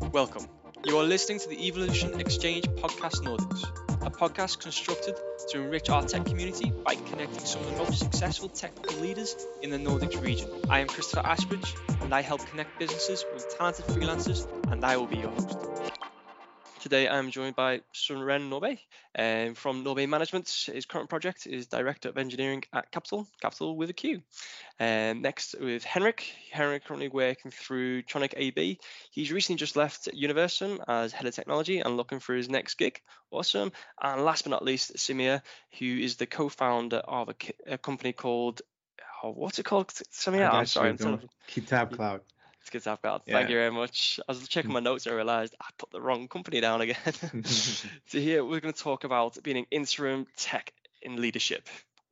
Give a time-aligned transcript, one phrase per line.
[0.00, 0.46] Welcome.
[0.86, 3.64] You are listening to the Evolution Exchange Podcast Nordics,
[4.06, 5.16] a podcast constructed
[5.50, 9.70] to enrich our tech community by connecting some of the most successful technical leaders in
[9.70, 10.48] the Nordics region.
[10.70, 15.06] I am Christopher Asbridge, and I help connect businesses with talented freelancers, and I will
[15.06, 15.58] be your host.
[16.88, 18.78] Today I'm joined by Sören Norrby
[19.18, 20.48] um, from Norrby Management.
[20.72, 24.22] His current project is Director of Engineering at Capital, Capital with a Q.
[24.80, 26.32] Um, next with Henrik.
[26.50, 28.78] Henrik currently working through Tronrik AB.
[29.10, 33.02] He's recently just left Universum as Head of Technology and looking for his next gig.
[33.30, 33.70] Awesome.
[34.02, 35.42] And last but not least, Samir,
[35.78, 37.34] who is the co-founder of a,
[37.74, 38.62] a company called,
[39.22, 39.88] oh, what's it called?
[39.88, 40.96] Samir, I'm sorry.
[41.48, 42.22] Kitab Cloud.
[42.68, 43.48] It's good to have Thank yeah.
[43.48, 44.20] you very much.
[44.28, 46.98] I was checking my notes, I realized I put the wrong company down again.
[47.44, 51.66] so here we're going to talk about being an interim tech in leadership.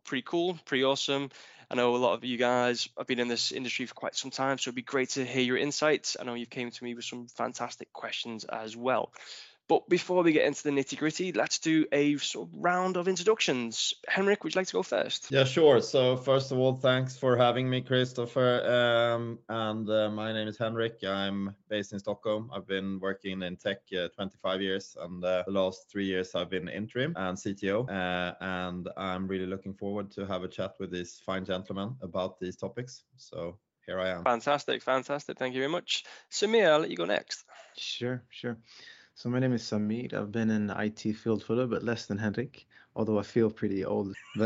[0.05, 1.29] Pretty cool, pretty awesome.
[1.71, 4.31] I know a lot of you guys have been in this industry for quite some
[4.31, 6.17] time, so it'd be great to hear your insights.
[6.19, 9.13] I know you've came to me with some fantastic questions as well.
[9.69, 13.09] But before we get into the nitty gritty, let's do a sort of round of
[13.09, 13.95] introductions.
[14.07, 15.31] Henrik, would you like to go first?
[15.31, 15.81] Yeah, sure.
[15.81, 18.65] So first of all, thanks for having me, Christopher.
[18.65, 21.03] Um, and uh, my name is Henrik.
[21.05, 22.51] I'm based in Stockholm.
[22.55, 26.51] I've been working in tech uh, 25 years, and uh, the last three years I've
[26.51, 27.89] been interim and CTO.
[27.91, 32.39] Uh, and I'm really looking forward to have a chat with these fine gentlemen about
[32.39, 33.03] these topics.
[33.17, 34.23] So here I am.
[34.23, 35.39] Fantastic, fantastic.
[35.39, 36.05] Thank you very much.
[36.31, 37.45] Samir, I'll let you go next.
[37.77, 38.59] Sure, sure.
[39.17, 40.13] So my name is Samir.
[40.13, 43.51] I've been in IT field for a little bit less than Henrik, although I feel
[43.51, 44.15] pretty old.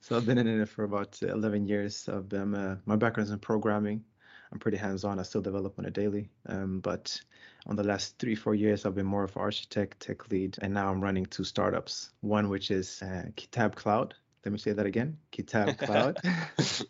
[0.00, 2.10] So I've been in it for about 11 years.
[2.10, 4.04] I've been uh, my background is in programming.
[4.52, 5.18] I'm pretty hands-on.
[5.18, 6.28] I still develop on a daily.
[6.46, 7.18] Um, but
[7.66, 10.74] on the last three, four years, I've been more of an architect, tech lead, and
[10.74, 12.10] now I'm running two startups.
[12.20, 14.14] One which is uh, Kitab Cloud.
[14.44, 15.16] Let me say that again.
[15.30, 16.18] Kitab Cloud.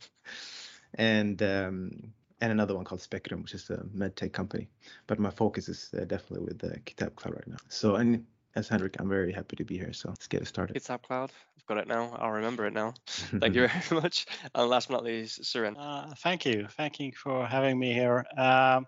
[0.95, 4.69] and um, and another one called Spectrum, which is a medtech company.
[5.06, 7.56] But my focus is uh, definitely with the Kitab Cloud right now.
[7.69, 9.92] So, and as Henrik, I'm very happy to be here.
[9.92, 10.75] So let's get it started.
[10.75, 12.17] Kitab Cloud, I've got it now.
[12.18, 12.95] I'll remember it now.
[13.07, 14.27] Thank you very much.
[14.55, 15.77] And last but not least, Søren.
[15.79, 16.67] Uh, thank you.
[16.77, 18.24] Thank you for having me here.
[18.36, 18.83] Uh,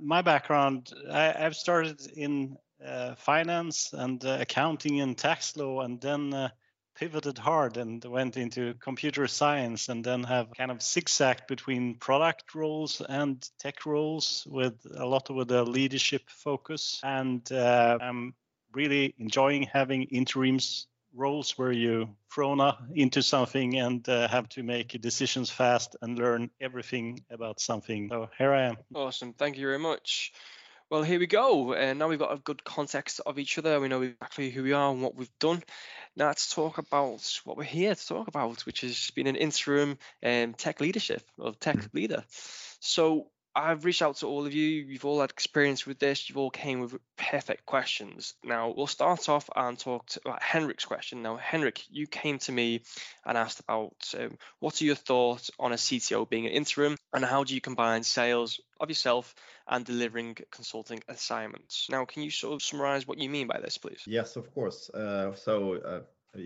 [0.00, 6.00] my background, I, have started in uh, finance and uh, accounting and tax law, and
[6.00, 6.48] then uh,
[6.96, 12.54] pivoted hard and went into computer science and then have kind of zigzagged between product
[12.54, 17.00] roles and tech roles with a lot with a leadership focus.
[17.02, 18.34] And uh, i'm
[18.72, 22.60] really enjoying having interims roles where you thrown
[22.94, 28.08] into something and uh, have to make decisions fast and learn everything about something.
[28.10, 28.76] So here i am.
[28.94, 29.32] Awesome.
[29.32, 30.32] Thank you very much
[30.90, 31.72] well, here we go.
[31.72, 33.80] And uh, now we've got a good context of each other.
[33.80, 35.62] We know exactly who we are and what we've done.
[36.16, 39.98] Now let's talk about what we're here to talk about, which has been an interim
[40.24, 41.96] um, tech leadership of tech mm-hmm.
[41.96, 42.24] leader.
[42.80, 43.26] So
[43.56, 44.68] I've reached out to all of you.
[44.68, 46.28] You've all had experience with this.
[46.28, 48.34] You've all came with perfect questions.
[48.44, 51.22] Now we'll start off and talk about Henrik's question.
[51.22, 52.82] Now, Henrik, you came to me
[53.24, 57.24] and asked about um, what are your thoughts on a CTO being an interim, and
[57.24, 59.34] how do you combine sales of yourself
[59.66, 61.88] and delivering consulting assignments?
[61.90, 64.02] Now, can you sort of summarize what you mean by this, please?
[64.06, 64.90] Yes, of course.
[64.90, 65.76] Uh, so.
[65.76, 66.00] Uh,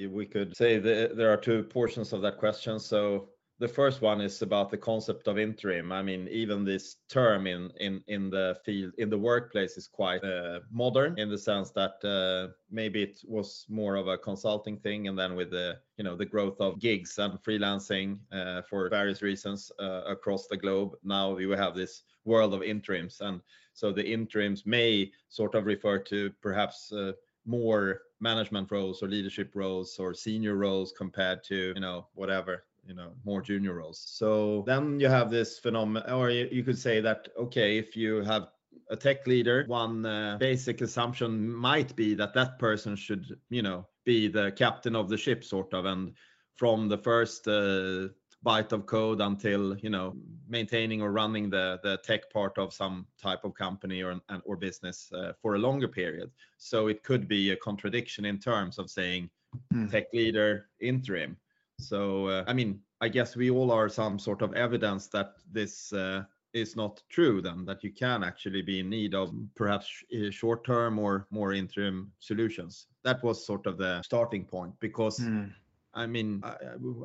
[0.09, 2.79] we could say there are two portions of that question.
[2.79, 5.93] So the first one is about the concept of interim.
[5.93, 10.25] I mean, even this term in in in the field in the workplace is quite
[10.25, 15.09] uh, modern in the sense that uh, maybe it was more of a consulting thing,
[15.09, 19.21] and then with the you know the growth of gigs and freelancing uh, for various
[19.21, 23.43] reasons uh, across the globe, now we have this world of interims, and
[23.75, 27.13] so the interims may sort of refer to perhaps uh,
[27.45, 32.97] more management roles or leadership roles or senior roles compared to you know whatever you
[32.97, 34.03] know more junior roles.
[34.05, 38.49] So then you have this phenomenon or you could say that okay if you have
[38.91, 43.87] a tech leader one uh, basic assumption might be that that person should you know
[44.05, 46.13] be the captain of the ship sort of and
[46.57, 48.09] from the first uh,
[48.45, 50.17] byte of code until you know
[50.49, 55.13] maintaining or running the the tech part of some type of company or or business
[55.13, 56.31] uh, for a longer period.
[56.59, 59.31] So it could be a contradiction in terms of saying
[59.73, 59.89] mm.
[59.91, 61.37] tech leader interim
[61.81, 65.93] so, uh, I mean, I guess we all are some sort of evidence that this
[65.93, 70.31] uh, is not true then that you can actually be in need of perhaps uh,
[70.31, 75.51] short term or more interim solutions that was sort of the starting point because mm.
[75.95, 76.57] i mean I,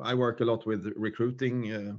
[0.02, 1.92] I, work a lot with recruiting uh,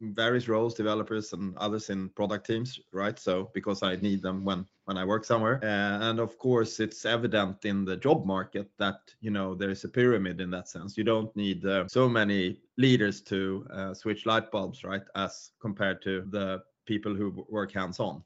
[0.00, 4.64] various roles developers and others in product teams right so because i need them when
[4.84, 9.00] when i work somewhere uh, and of course it's evident in the job market that
[9.20, 12.58] you know there is a pyramid in that sense you don't need uh, so many
[12.78, 18.00] leaders to uh, switch light bulbs right as compared to the people who work hands
[18.00, 18.22] on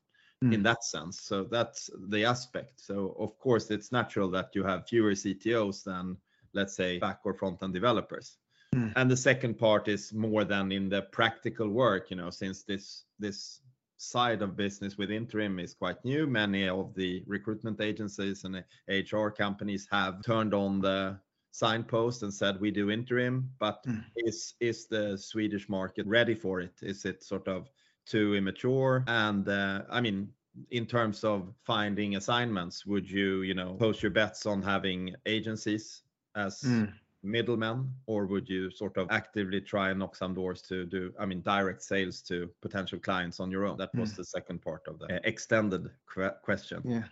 [0.52, 1.20] in that sense.
[1.20, 2.80] So that's the aspect.
[2.80, 6.16] So of course, it's natural that you have fewer CTOs than,
[6.52, 8.36] let's say, back or front end developers.
[8.74, 8.92] Mm.
[8.96, 13.04] And the second part is more than in the practical work, you know, since this
[13.18, 13.60] this
[13.96, 16.26] side of business with interim is quite new.
[16.26, 21.18] Many of the recruitment agencies and HR companies have turned on the
[21.52, 24.04] signpost and said we do interim, but Mm.
[24.16, 26.74] is is the Swedish market ready for it?
[26.82, 27.70] Is it sort of
[28.06, 29.04] too immature?
[29.06, 30.32] And uh, I mean,
[30.70, 36.02] in terms of finding assignments, would you you know post your bets on having agencies
[36.34, 36.92] as Mm.
[37.24, 41.26] Middlemen, or would you sort of actively try and knock some doors to do, I
[41.26, 43.78] mean, direct sales to potential clients on your own?
[43.78, 44.16] That was Mm.
[44.16, 46.84] the second part of the uh, extended que- question.
[46.84, 47.08] Yeah,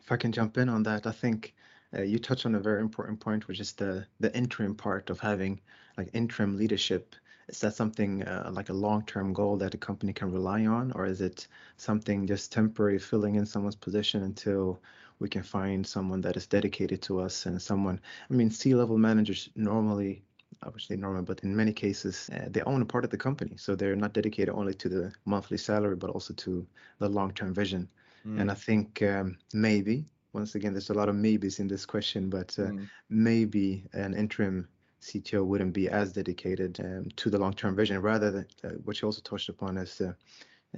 [0.00, 1.54] if I can jump in on that, I think
[1.94, 5.20] uh, you touched on a very important point, which is the the interim part of
[5.20, 5.62] having
[5.96, 7.16] like interim leadership.
[7.48, 11.06] Is that something uh, like a long-term goal that a company can rely on, or
[11.06, 11.48] is it
[11.78, 14.82] something just temporary, filling in someone's position until
[15.24, 17.98] we can find someone that is dedicated to us and someone?
[18.30, 20.22] I mean, C-level managers normally.
[20.62, 23.74] Obviously normal, but in many cases, uh, they own a part of the company, so
[23.74, 26.66] they're not dedicated only to the monthly salary, but also to
[27.00, 27.88] the long-term vision.
[28.24, 31.84] Mm, And I think um, maybe, once again, there's a lot of maybes in this
[31.84, 34.68] question, but uh, mm, maybe an interim
[35.00, 38.00] CTO wouldn't be as dedicated um, to the long-term vision.
[38.00, 40.12] Rather, than, uh, what you also touched upon is, uh,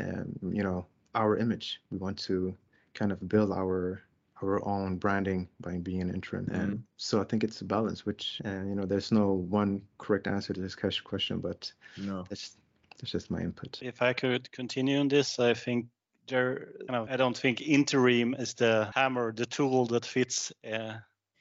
[0.01, 0.27] um,
[0.57, 1.81] you know, our image.
[1.91, 2.57] We want to
[2.95, 4.03] kind of build our
[4.43, 6.49] our own branding by being an interim.
[6.51, 6.83] And Mhm.
[6.97, 10.53] so I think it's a balance, which uh, you know, there's no one correct answer
[10.53, 12.25] to this question, but no.
[12.29, 12.57] that's
[12.99, 13.79] that's just my input.
[13.83, 15.87] If I could continue on this, I think
[16.29, 16.73] there.
[16.81, 20.95] You know, I don't think interim is the hammer, the tool that fits uh,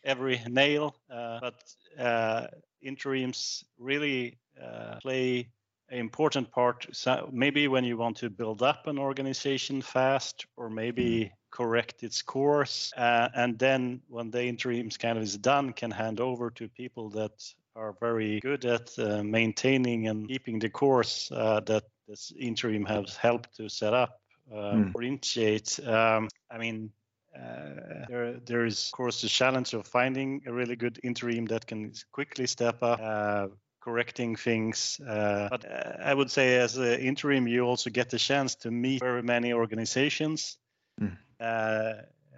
[0.03, 2.47] every nail, uh, but uh,
[2.81, 5.47] interims really uh, play an
[5.89, 6.87] important part.
[6.91, 12.21] So maybe when you want to build up an organization fast, or maybe correct its
[12.21, 16.67] course, uh, and then when the interims kind of is done, can hand over to
[16.69, 22.31] people that are very good at uh, maintaining and keeping the course uh, that this
[22.39, 24.19] interim has helped to set up
[24.51, 24.91] uh, Mm.
[24.93, 25.79] or initiate.
[25.85, 26.91] Um, I mean,
[27.35, 31.65] uh, there, there is, of course, the challenge of finding a really good interim that
[31.65, 33.47] can quickly step up, uh,
[33.85, 34.99] correcting things.
[34.99, 38.71] Uh, but uh, I would say, as an interim, you also get the chance to
[38.71, 40.57] meet very many organizations.
[40.99, 41.17] Mm.
[41.39, 41.93] Uh,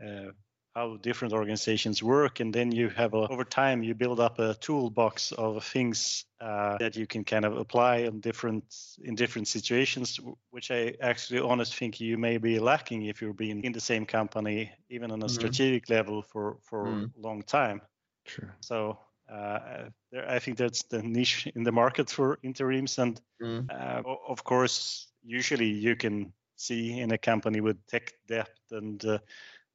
[0.05, 0.31] uh,
[0.75, 4.53] how different organizations work and then you have a, over time you build up a
[4.53, 8.63] toolbox of things uh, that you can kind of apply in different
[9.03, 10.19] in different situations
[10.51, 14.05] which i actually honestly think you may be lacking if you're being in the same
[14.05, 15.31] company even on a Mhm.
[15.31, 17.09] strategic level for for Mm.
[17.17, 17.81] a long time
[18.25, 18.51] True.
[18.59, 18.99] so
[19.31, 24.01] uh, there, i think that's the niche in the market for interims and Mm, uh,
[24.27, 29.19] of course, usually you can see in a company with tech debt and uh,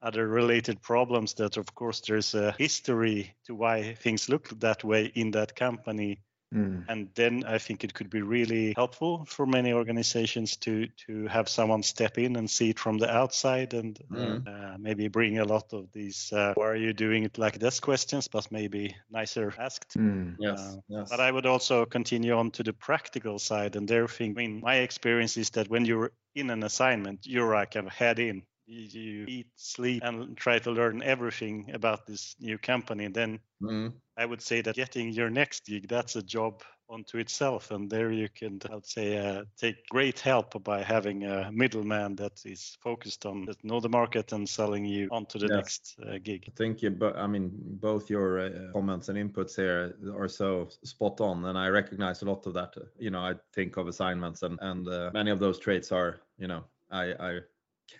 [0.03, 5.13] other related problems that, of course, there's a history to why things look that way
[5.15, 6.21] in that company.
[6.53, 6.89] Mm.
[6.89, 11.49] And then I think it could be really helpful for many organizations to to have
[11.49, 14.47] someone step in and see it from the outside and Mm.
[14.47, 17.81] uh, maybe bring a lot of these uh, "Why are you doing it like this?"
[17.81, 19.97] questions, but maybe nicer asked.
[19.97, 20.37] Mm.
[20.39, 21.11] yes, Uh, yes.
[21.11, 24.61] But I would also continue on to the practical side, and there, think, I mean,
[24.61, 28.47] my experience is that when you're in an assignment, you're like kind of head in.
[28.67, 33.09] You, eat, sleep, and try to learn everything about this new company.
[33.09, 37.71] Then Mm, I would say that getting your next gig, that's a job unto itself.
[37.71, 42.17] And there you can, I would say, uh, take great help by having a middleman
[42.17, 45.51] that is focused on that know the market and selling you onto the Yes.
[45.51, 46.53] next uh, gig.
[46.57, 51.21] Thank you, but I mean, both your uh, comments and inputs here are so spot
[51.21, 52.75] on, and I recognize a lot of that.
[52.99, 56.49] You know, I think of assignments, and and uh, many of those traits are, you
[56.49, 57.41] know, I I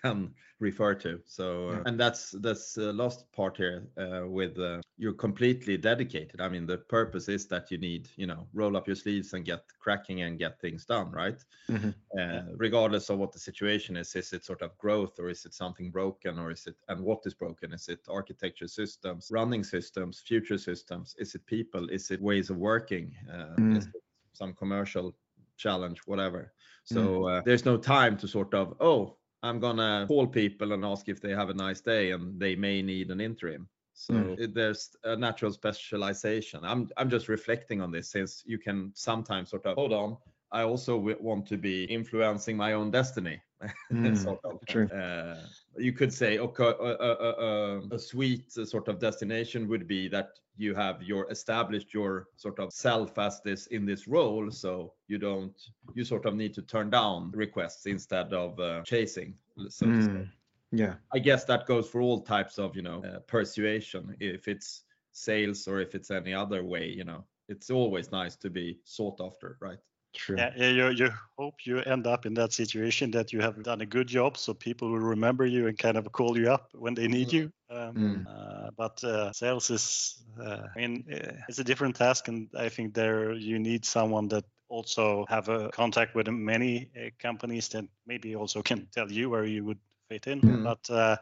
[0.03, 1.21] can refer to.
[1.25, 1.87] So, uh, Yeah.
[1.87, 6.41] and that's that's the last part here uh, with uh, you're completely dedicated.
[6.41, 9.45] I mean, the purpose is that you need, you know, roll up your sleeves and
[9.45, 11.43] get cracking and get things done, right?
[11.69, 11.95] Mhm.
[12.19, 15.55] uh, regardless of what the situation is is it sort of growth or is it
[15.55, 20.21] something broken or is it and what is broken is it architecture systems running systems
[20.21, 23.75] future systems is it people is it ways of working uh, Mm.
[23.75, 24.03] is it
[24.35, 25.17] some commercial
[25.57, 26.53] challenge whatever
[26.85, 31.09] so uh, there's no time to sort of oh i'm gonna call people and ask
[31.09, 34.39] if they have a nice day and they may need an interim so Mm.
[34.39, 39.51] it, there's a natural specialization i'm i'm just reflecting on this since you can sometimes
[39.51, 40.17] sort of hold on
[40.53, 43.41] I also w- want to be influencing my own destiny.
[43.93, 44.59] Mm, sort of.
[44.67, 44.89] true.
[44.89, 45.37] Uh,
[45.79, 50.31] you could say okay, a, a, a, a sweet sort of destination would be that
[50.57, 55.19] you have your established your sort of self as this in this role so you
[55.19, 59.35] don't you sort of need to turn down requests instead of uh, chasing
[59.69, 59.87] so.
[59.87, 60.29] Mm,
[60.73, 60.95] yeah.
[61.13, 64.83] i guess that goes for all types of you know uh, persuasion if it's
[65.13, 69.21] sales or if it's any other way you know it's always nice to be sought
[69.21, 69.79] after right
[70.15, 70.37] True.
[70.37, 73.81] Yeah, yeah, you, you hope you end up in that situation that you have done
[73.81, 76.95] a good job, so people will remember you and kind of call you up when
[76.95, 77.51] they need you.
[77.71, 78.27] Um, Mm.
[78.27, 82.69] uh, but uh, sales is, uh, I mean, uh, it's a different task, and I
[82.69, 87.85] think there you need someone that also have a contact with many uh, companies that
[88.07, 89.79] maybe also can tell you where you would
[90.09, 90.41] fit in.
[90.43, 90.63] Mm.
[90.63, 91.17] But uh,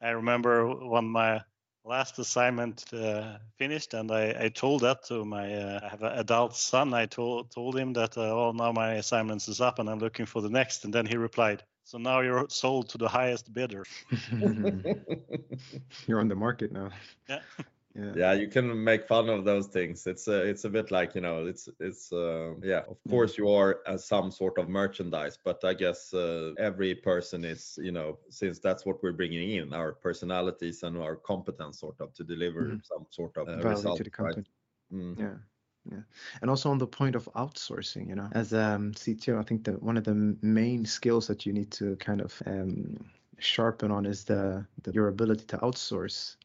[0.00, 1.42] I remember when my
[1.84, 6.18] last assignment uh, finished and I, I told that to my uh, I have an
[6.18, 9.88] adult son I told told him that uh, oh now my assignments is up and
[9.88, 13.08] I'm looking for the next and then he replied so now you're sold to the
[13.08, 13.84] highest bidder
[16.06, 16.90] You're on the market now.
[17.28, 17.40] Yeah.
[17.94, 18.14] Yeah.
[18.14, 21.20] yeah you can make fun of those things it's uh, it's a bit like you
[21.20, 25.62] know it's it's uh, yeah of course you are as some sort of merchandise but
[25.64, 29.92] i guess uh, every person is you know since that's what we're bringing in our
[29.92, 32.84] personalities and our competence sort of to deliver Mhm.
[32.84, 34.34] some sort of uh, Value result to the right?
[34.34, 34.46] company.
[34.92, 35.18] Mm.
[35.18, 35.38] Yeah.
[35.90, 36.02] Yeah.
[36.40, 39.82] And also on the point of outsourcing, you know, as um CTO, I think that
[39.82, 44.24] one of the main skills that you need to kind of um, sharpen on is
[44.24, 46.36] the, the your ability to outsource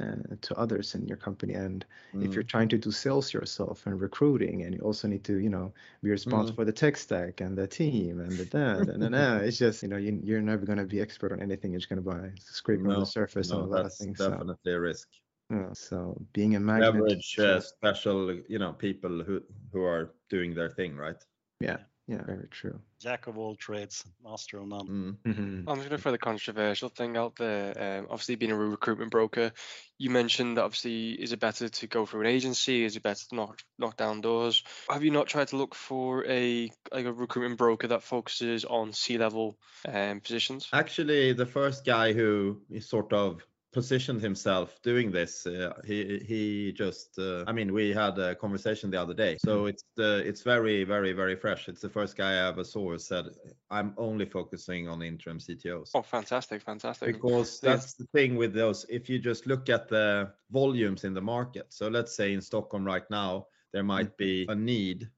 [0.00, 1.54] uh, to others in your company.
[1.54, 1.84] And
[2.20, 2.34] if Mm.
[2.36, 5.72] you're trying to do sales yourself and recruiting, and you also need to, you know,
[6.02, 6.56] be responsible Mm.
[6.56, 9.82] for the tech stack and the team and the that and the that, it's just,
[9.82, 11.72] you know, you, you're never going to be expert on anything.
[11.72, 14.22] You're just going to buy scraping on the surface no, on a lot of things.
[14.24, 15.08] So, definitely a risk
[15.50, 16.92] yeah, so being a magnet.
[16.92, 21.24] leverage to- uh, special you know people who who are doing their thing right
[21.60, 22.78] yeah, yeah, very true.
[23.00, 25.16] jack of all trades master of none Mm.
[25.26, 25.64] Mhm.
[25.68, 27.98] I'm just going to throw the controversial thing out there.
[27.98, 29.50] Um, obviously, being a recruitment broker,
[29.98, 32.84] you mentioned that obviously, is it better to go through an agency?
[32.84, 34.62] Is it better to knock knock down doors?
[34.88, 38.92] Have you not tried to look for a like a recruitment broker that focuses on
[38.92, 39.58] C level
[39.88, 40.68] um, positions?
[40.72, 43.44] Actually, the first guy who is sort of
[43.76, 48.90] positioned himself doing this, uh, he he just, uh, I mean, we had a conversation
[48.90, 51.68] the other day, so it's uh, it's very very very fresh.
[51.68, 53.26] It's the first guy I ever saw who said,
[53.70, 57.06] "I'm only focusing on interim CTOs." Oh, fantastic, fantastic.
[57.12, 61.20] because that's the thing with those if you just look at the volumes in the
[61.36, 65.08] market so let's say in stockholm right now there might be a need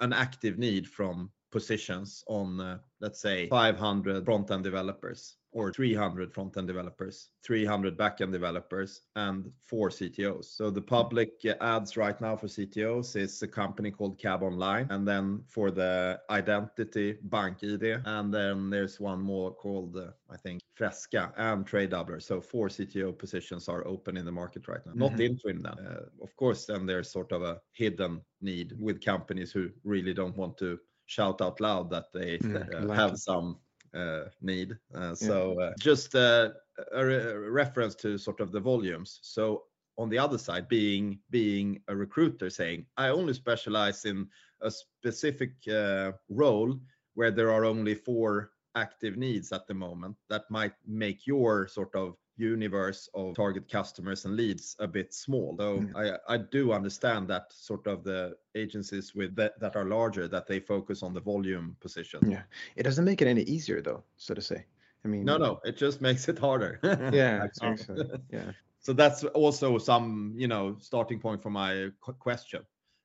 [0.00, 6.68] an active need from positions on uh, let's say 500 front-end developers or 300 front-end
[6.68, 13.16] developers 300 back-end developers and four ctos so the public ads right now for ctos
[13.16, 19.20] is a company called Cabonline and then for the identity BankID and then there's one
[19.20, 24.24] more called uh, i think fresca and Tradedoubler so four cto positions are open in
[24.24, 24.92] the market right now.
[24.94, 25.20] Not Mhm.
[25.20, 25.78] interim then.
[25.86, 30.36] Uh, of course then there's sort of a hidden need with companies who really don't
[30.36, 30.78] want to
[31.10, 33.18] shout out loud that they Mm, like have it.
[33.18, 33.58] some
[33.94, 34.78] uh, need.
[34.94, 36.50] Uh, so uh, just uh,
[36.92, 39.18] a, re- reference to sort of the volumes.
[39.22, 39.64] So
[39.98, 44.28] on the other side, being being a recruiter, saying I only specialize in
[44.60, 46.78] a specific uh, role
[47.14, 51.94] where there are only four active needs at the moment, that might make your sort
[51.96, 55.54] of universe of target customers and leads a bit small.
[55.56, 55.92] Though Mm.
[56.28, 60.46] I, I do understand that sort of the agencies with that, that are larger that
[60.46, 62.20] they focus on the volume position.
[62.30, 62.42] Yeah.
[62.76, 64.64] It doesn't make it any easier though, so to say.
[65.04, 66.78] I mean, No, no, it just makes it harder.
[67.12, 67.68] Yeah, actually.
[67.68, 68.06] actually.
[68.30, 68.52] Yeah.
[68.80, 72.62] so that's also some, you know, starting point for my question.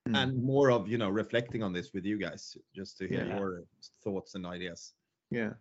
[0.08, 0.16] Mm.
[0.22, 3.36] And more of, you know, reflecting on this with you guys, just to hear Yeah.
[3.38, 3.64] your
[4.04, 4.94] thoughts and ideas.
[5.30, 5.54] Yeah.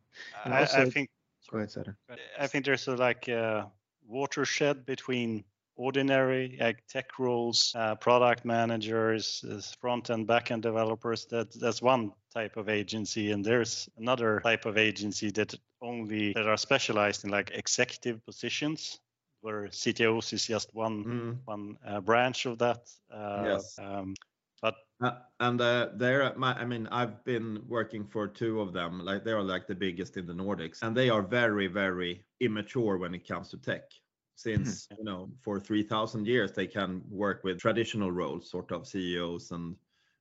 [0.43, 1.09] And I, I think
[1.51, 1.95] Go ahead, Sarah.
[2.39, 3.71] I think there's a like a
[4.07, 5.43] watershed between
[5.77, 9.43] ordinary like tech roles, uh, product managers,
[9.79, 11.25] front and back end developers.
[11.27, 16.47] That that's one type of agency, and there's another type of agency that only that
[16.47, 18.99] are specialized in like executive positions,
[19.41, 21.37] where CTOs is just one Mm.
[21.45, 22.89] one uh, branch of that.
[23.11, 23.77] Uh, Yes.
[23.79, 24.15] Um,
[25.01, 25.11] Uh,
[25.41, 29.03] and uh, they're my, I mean, I've been working for two of them.
[29.03, 32.97] Like they are like the biggest in the Nordics, and they are very, very immature
[32.97, 33.91] when it comes to tech.
[34.37, 38.87] Since you know, for three thousand years, they can work with traditional roles, sort of
[38.87, 39.75] CEOs and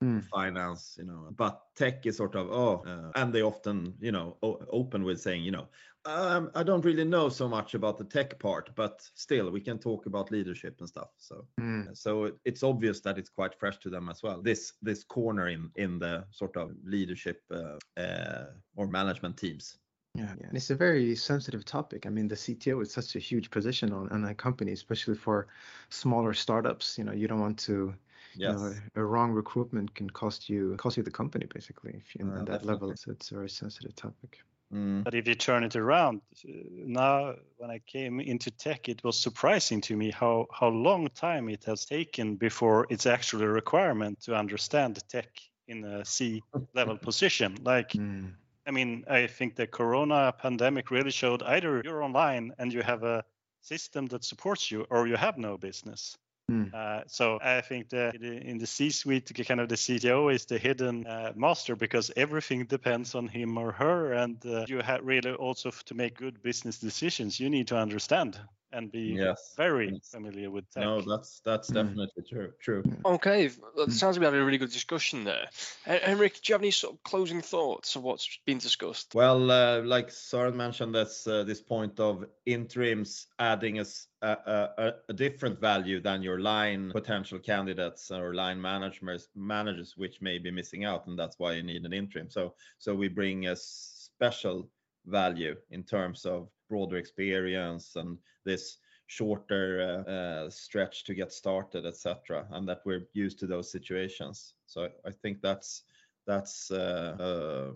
[0.05, 0.29] Mm.
[0.31, 1.31] finance, you know.
[1.37, 5.21] But tech is sort of oh, uh, and they often, you know, o- open with
[5.21, 5.69] saying, you know,
[6.05, 9.79] um, I don't really know so much about the tech part, but still, we can
[9.79, 11.11] talk about leadership and stuff.
[11.19, 11.95] So Mm.
[11.95, 15.49] so it- it's obvious that it's quite fresh to them as well this this corner
[15.49, 19.79] in in the sort of leadership uh, uh, or management teams
[20.15, 20.47] Yeah, yeah.
[20.47, 22.07] And it's a very sensitive topic.
[22.07, 25.49] I mean, the CTO is such a huge position on, on a company, especially for
[25.89, 26.97] smaller startups.
[26.99, 27.95] You know, you don't want to
[28.37, 28.53] Yes.
[28.53, 32.15] you know, a, a wrong recruitment can cost you cost you the company basically if
[32.15, 32.95] you're Uh, in that level.
[32.97, 34.43] So it's a very sensitive topic.
[34.73, 39.05] Mm, But if you turn it around, uh, now when I came into tech, it
[39.05, 43.51] was surprising to me how how long time it has taken before it's actually a
[43.51, 45.31] requirement to understand tech
[45.69, 47.57] in a C level position.
[47.63, 48.35] Like Mm.
[48.67, 53.05] I mean, I think the corona pandemic really showed either you're online and you have
[53.05, 53.25] a
[53.61, 56.19] system that supports you or you have no business.
[56.51, 56.75] Mm.
[56.75, 61.07] Uh, so I think that in the C-suite, kind of the CTO is the hidden
[61.07, 65.71] uh, master because everything depends on him or her, and uh, you have really also
[65.71, 67.41] to make good business decisions.
[67.41, 68.39] You need to understand
[68.75, 69.55] and be yes.
[69.57, 70.11] very Yes.
[70.11, 70.83] familiar with tech.
[70.83, 71.75] No, that's that's Mm.
[71.75, 72.53] definitely true.
[72.61, 72.83] True.
[73.05, 73.93] Okay, that Mm.
[73.93, 75.49] sounds like we had a really good discussion there.
[75.85, 79.15] Henrik, do you have any sort of closing thoughts of what's been discussed?
[79.15, 86.01] Well, uh, like Søren mentioned, that's uh, this point of interims adding a different value
[86.01, 91.19] than your line potential candidates or line managers, managers, which may be missing out, and
[91.19, 92.31] that's why you need an interim.
[92.31, 94.69] So, so we bring a special
[95.07, 101.85] value in terms of broader experience and this shorter uh, uh, stretch to get started,
[101.85, 104.55] etc., and that we're used to those situations.
[104.67, 105.83] So I think that's
[106.27, 107.17] that's uh,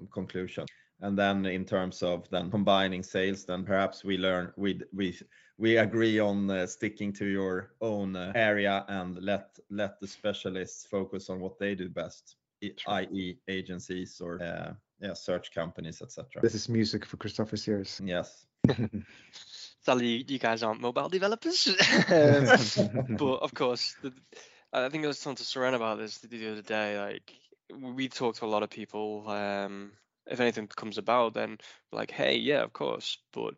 [0.00, 0.64] a conclusion
[1.00, 5.16] and then in terms of then combining sales then perhaps we learn we we
[5.56, 10.86] we agree on uh, sticking to your own uh, area and let let the specialists
[10.86, 12.36] focus on what they do best
[12.88, 18.00] i.e agencies or uh, yeah search companies etc This is music for Christopher's ears.
[18.04, 18.46] yes
[19.80, 21.66] Sadly, you guys aren't mobile developers.
[22.10, 24.12] Um, but of course, the,
[24.72, 26.98] I think I was talking to Soren about this the, the other day.
[26.98, 27.32] Like
[27.74, 29.28] we talk to a lot of people.
[29.28, 29.92] Um,
[30.26, 31.58] if anything comes about, then
[31.90, 33.18] like, hey, yeah, of course.
[33.32, 33.54] But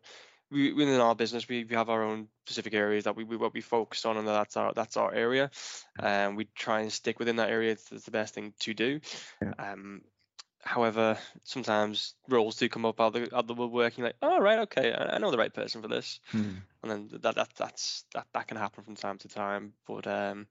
[0.49, 3.53] we, within our business, we, we have our own specific areas that we, we what
[3.53, 5.51] we focus on, and that's our that's our area.
[5.99, 7.73] And we try and stick within that area.
[7.73, 9.01] It's, it's the best thing to do.
[9.41, 9.53] Yeah.
[9.57, 10.01] Um,
[10.63, 14.03] however, sometimes roles do come up out of the, out of the woodworking.
[14.03, 16.61] Like, oh right, okay, I, I know the right person for this Mm.
[16.83, 19.73] and then that that that's that that can happen from time to time.
[19.87, 20.47] But um,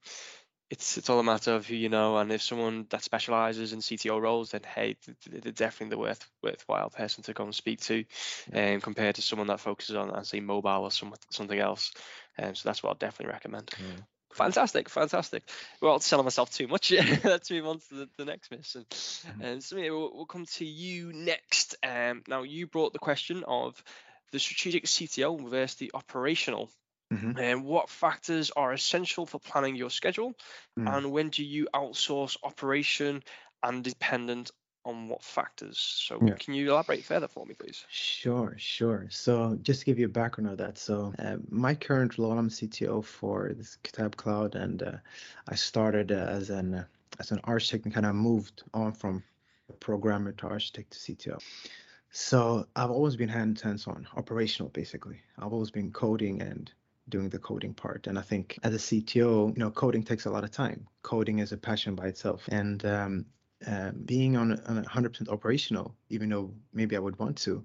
[0.71, 3.81] it's it's all a matter of who you know, and if someone that specializes in
[3.81, 7.55] CTO roles, then hey, th- th- they're definitely the worth worthwhile person to go and
[7.55, 8.05] speak to,
[8.55, 11.93] um, compared to someone that focuses on, say mobile or some, something else.
[12.39, 13.67] Um, so that's what I'd definitely recommend.
[13.67, 14.05] Mm.
[14.33, 15.43] Fantastic, fantastic.
[15.81, 16.93] Well, I'll selling myself too much.
[17.25, 18.87] Let's move on to the, the next mission.
[19.41, 21.77] And so yeah, we'll, we'll come to you next.
[21.83, 23.83] Um, now you brought the question of
[24.31, 26.71] the strategic CTO versus the operational.
[27.13, 27.39] Mhm.
[27.41, 30.35] And what factors are essential for planning your schedule?
[30.79, 30.97] Mm.
[30.97, 33.25] And when do you outsource operation
[33.65, 34.53] and dependent
[34.85, 35.79] on what factors?
[35.79, 36.35] So Yeah.
[36.35, 37.85] can you elaborate further for me, please?
[37.89, 39.07] Sure, sure.
[39.11, 42.49] So just to give you a background of that, so uh, my current role, I'm
[42.49, 44.97] CTO for this Kitab Cloud, and uh,
[45.49, 46.85] I started uh, as an uh,
[47.19, 49.23] as an architect and kind of moved on from
[49.79, 51.39] programmer to architect to CTO.
[52.11, 55.21] So I've always been hands on, operational basically.
[55.39, 56.73] I've always been coding and
[57.09, 58.07] doing the coding part.
[58.07, 60.87] And I think as a CTO, you know, coding takes a lot of time.
[61.03, 63.27] Coding is a passion by itself, and um,
[63.67, 67.65] uh, being on, on 100% operational, even though maybe I would want to,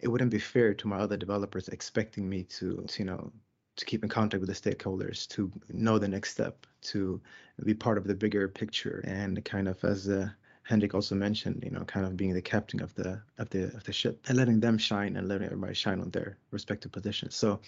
[0.00, 3.32] it wouldn't be fair to my other developers expecting me to, to you know,
[3.76, 7.20] to keep in contact with the stakeholders, to know the next step, to
[7.64, 10.28] be part of the bigger picture, and kind of as uh,
[10.62, 13.84] Henrik also mentioned, you know, kind of being the captain of the of the of
[13.84, 17.34] the ship and letting them shine and letting everybody shine on their respective positions.
[17.34, 17.60] So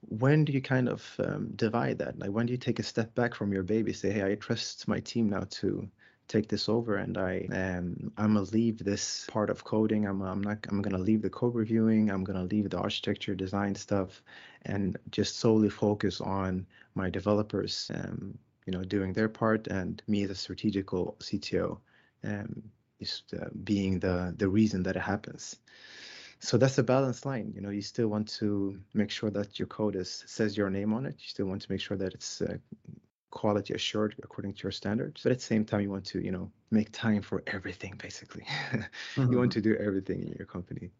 [0.00, 2.18] when do you kind of um, divide that?
[2.18, 4.88] Like when do you take a step back from your baby, say, hey, I trust
[4.88, 5.88] my team now to
[6.28, 10.06] take this over and I um I'm gonna leave this part of coding.
[10.06, 12.10] I'm I'm not I'm gonna leave the code reviewing.
[12.10, 14.22] I'm gonna leave the architecture design stuff
[14.62, 20.24] and just solely focus on my developers um you know doing their part and me
[20.24, 21.78] as a strategical CTO
[22.24, 22.62] um
[23.00, 25.56] just uh, being the the reason that it happens.
[26.40, 27.52] So that's a balanced line.
[27.54, 30.92] You know, you still want to make sure that your code is says your name
[30.92, 31.16] on it.
[31.18, 32.58] You still want to make sure that it's uh,
[33.30, 35.22] quality assured according to your standards.
[35.22, 37.94] But at the same time, you want to, you know, make time for everything.
[38.02, 38.44] Basically,
[39.16, 40.90] you want to do everything in your company.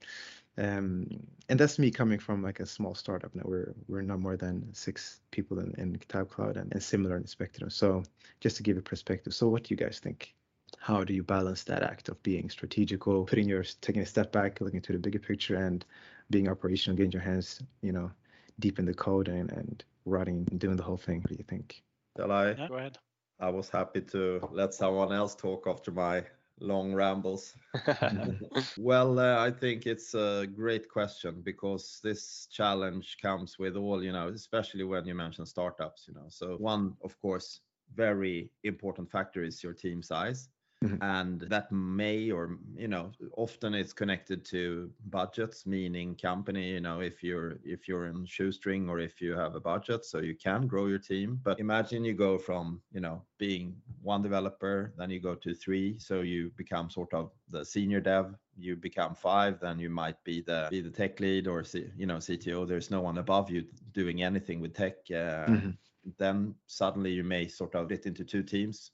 [0.58, 1.06] Um,
[1.48, 3.34] and that's me coming from like a small startup.
[3.34, 7.16] Now we're we're not more than six people in, in Kitab Cloud and, and similar
[7.16, 7.70] in Spectrum.
[7.70, 8.02] So
[8.40, 9.34] just to give a perspective.
[9.34, 10.34] So what do you guys think?
[10.78, 14.60] How do you balance that act of being strategical, putting your taking a step back,
[14.60, 15.84] looking to the bigger picture, and
[16.30, 18.10] being operational, getting your hands, you know,
[18.58, 21.20] deep in the code and and writing, and doing the whole thing?
[21.20, 21.82] What do you think?
[22.18, 22.48] Shall I?
[22.48, 22.98] Yeah, go ahead.
[23.38, 26.24] I was happy to let someone else talk after my
[26.58, 27.54] long rambles.
[28.76, 34.10] well, uh, I think it's a great question because this challenge comes with all, you
[34.10, 36.26] know, especially when you mention startups, you know.
[36.28, 37.60] So one, of course,
[37.94, 40.48] very important factor is your team size.
[40.84, 41.02] Mm-hmm.
[41.02, 46.70] And that may or you know often it's connected to budgets, meaning company.
[46.70, 50.20] You know if you're if you're in shoestring or if you have a budget, so
[50.20, 51.40] you can grow your team.
[51.42, 55.98] But imagine you go from you know being one developer, then you go to three,
[55.98, 58.36] so you become sort of the senior dev.
[58.56, 61.64] You become five, then you might be the be the tech lead or
[61.96, 62.68] you know CTO.
[62.68, 64.94] There's no one above you doing anything with tech.
[65.10, 65.70] Uh, mm-hmm
[66.16, 68.92] then suddenly you may sort of get into two teams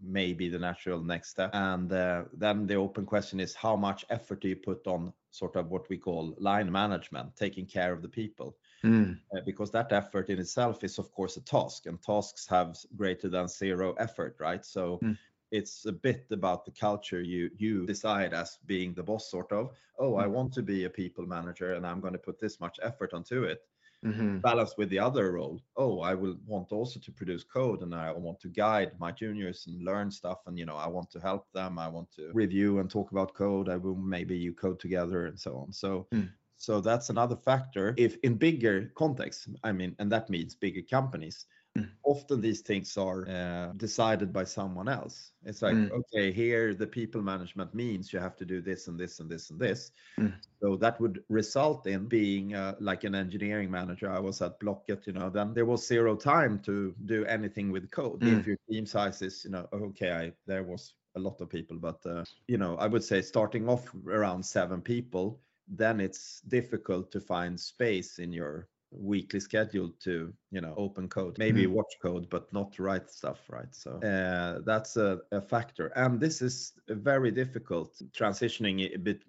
[0.00, 1.50] may be the natural next step.
[1.52, 5.56] And uh, then the open question is how much effort do you put on sort
[5.56, 8.56] of what we call line management, taking care of the people?
[8.84, 9.18] Mm.
[9.34, 13.28] Uh, because that effort in itself is, of course, a task, and tasks have greater
[13.28, 14.64] than zero effort, right?
[14.64, 15.16] So mm.
[15.50, 19.72] it's a bit about the culture you you decide as being the boss, sort of.
[19.98, 20.22] Oh, mm.
[20.22, 23.12] I want to be a people manager, and I'm going to put this much effort
[23.12, 23.62] onto it
[24.04, 24.38] mm-hmm.
[24.38, 25.60] balanced with the other role.
[25.76, 29.66] Oh, I will want also to produce code and I want to guide my juniors
[29.66, 30.38] and learn stuff.
[30.46, 31.78] And, you know, I want to help them.
[31.78, 33.68] I want to review and talk about code.
[33.68, 35.72] I will maybe you code together and so on.
[35.72, 36.28] So, mm.
[36.56, 37.94] so that's another factor.
[37.96, 41.46] If in bigger context, I mean, and that means bigger companies.
[42.04, 45.90] Often these things are uh, decided by someone else it's like mm.
[45.90, 49.50] okay here the people management means you have to do this and this and this
[49.50, 50.32] and this mm.
[50.60, 55.06] so that would result in being uh, like an engineering manager i was at blocket
[55.06, 58.46] you know then there was zero time to do anything with code if mm.
[58.46, 62.04] your team size is you know okay I, there was a lot of people but
[62.06, 67.20] uh, you know i would say starting off around seven people then it's difficult to
[67.20, 71.70] find space in your weekly schedule to you know open code maybe mm.
[71.70, 76.40] watch code but not write stuff right so uh, that's a, a, factor and this
[76.40, 79.22] is very difficult transitioning a bit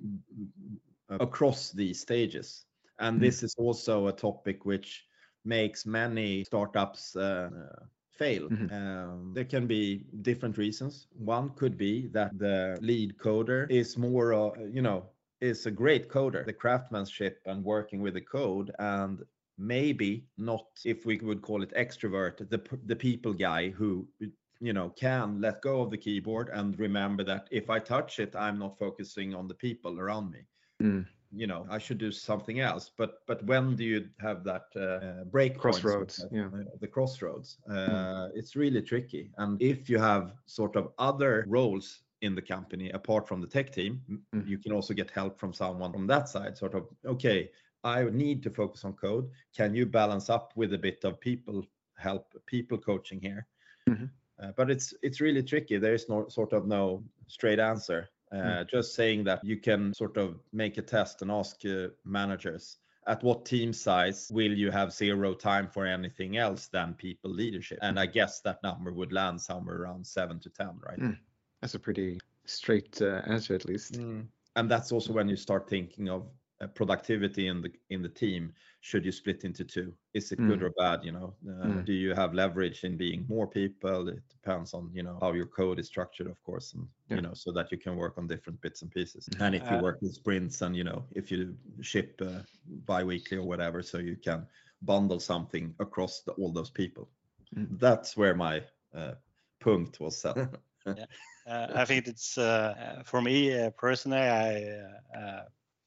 [1.09, 2.65] across these stages
[2.99, 3.21] and mm.
[3.21, 5.05] this is also a topic which
[5.43, 7.49] makes many startups uh,
[8.17, 8.49] fail.
[8.49, 8.73] Mm-hmm.
[8.73, 11.07] Um, there can be different reasons.
[11.17, 15.05] One could be that the lead coder is more, uh, you know,
[15.39, 16.45] is a great coder.
[16.45, 19.23] The craftsmanship and working with the code and
[19.57, 24.07] maybe not if we would call it extrovert the the people guy who
[24.59, 28.35] you know can let go of the keyboard and remember that if i touch it
[28.35, 30.39] i'm not focusing on the people around me
[30.81, 31.05] mm.
[31.31, 35.23] you know i should do something else but but when do you have that uh,
[35.25, 38.31] break crossroads yeah uh, the crossroads uh, mm.
[38.35, 43.27] it's really tricky and if you have sort of other roles in the company apart
[43.27, 44.01] from the tech team
[44.33, 44.47] mm.
[44.47, 47.49] you can also get help from someone from that side sort of okay
[47.83, 49.29] I need to focus on code.
[49.55, 51.65] Can you balance up with a bit of people
[51.97, 53.47] help, people coaching here?
[53.89, 54.05] Mm-hmm.
[54.41, 55.77] Uh, but it's it's really tricky.
[55.77, 58.09] There is no sort of no straight answer.
[58.31, 58.69] Uh, mm.
[58.69, 63.23] Just saying that you can sort of make a test and ask uh, managers at
[63.23, 67.79] what team size will you have zero time for anything else than people leadership?
[67.81, 70.99] And I guess that number would land somewhere around seven to ten, right?
[70.99, 71.17] Mm.
[71.61, 73.93] That's a pretty straight uh, answer, at least.
[73.93, 74.27] Mm.
[74.57, 76.27] And that's also when you start thinking of
[76.73, 80.47] productivity in the in the team should you split into two is it mm.
[80.47, 81.85] good or bad you know uh, mm.
[81.85, 85.45] do you have leverage in being more people it depends on you know how your
[85.45, 87.17] code is structured of course and yeah.
[87.17, 89.45] you know so that you can work on different bits and pieces mm.
[89.45, 92.39] and if you uh, work with sprints and you know if you ship uh,
[92.85, 94.45] bi-weekly or whatever so you can
[94.81, 97.07] bundle something across the, all those people
[97.55, 97.67] mm.
[97.79, 98.63] that's where my
[98.95, 99.11] uh,
[99.59, 100.35] punct was set
[100.87, 101.05] yeah.
[101.47, 104.17] Uh, I think it's uh, for me personally.
[104.17, 104.81] I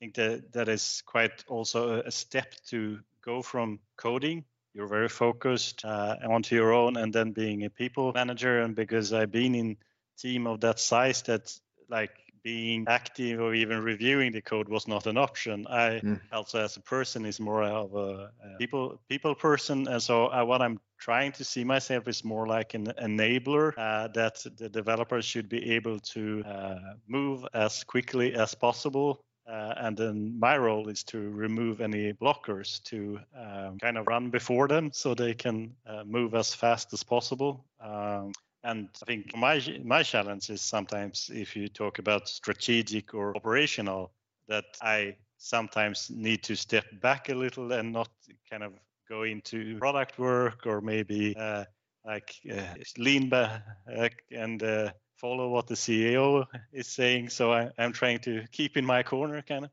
[0.00, 5.84] think that that is quite also a step to go from coding you're very focused
[5.84, 8.60] uh, onto your own and then being a people manager.
[8.60, 9.76] And because i've been in
[10.18, 11.52] team of that size that
[11.88, 12.10] like
[12.42, 16.18] being active or even reviewing the code was not an option i mm.
[16.32, 19.86] also as a person is more of a, a people people person.
[19.88, 24.08] And so uh, what i'm trying to see myself is more like an enabler uh,
[24.08, 29.96] that the developers should be able to uh, move as quickly as possible uh, and
[29.96, 34.90] then my role is to remove any blockers to um, kind of run before them
[34.92, 37.64] so they can uh, move as fast as possible.
[37.80, 38.32] Um,
[38.62, 44.12] and I think my my challenge is sometimes if you talk about strategic or operational,
[44.48, 48.10] that I sometimes need to step back a little and not
[48.50, 48.72] kind of
[49.08, 51.64] go into product work or maybe uh,
[52.04, 57.28] like uh, lean back and uh, follow what the CEO is saying.
[57.28, 59.70] So I, am trying to keep in my corner, kind of.